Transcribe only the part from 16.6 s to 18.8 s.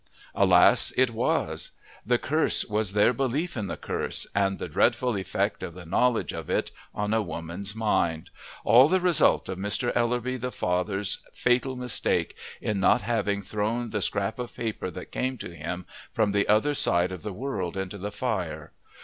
side of the world into the fire.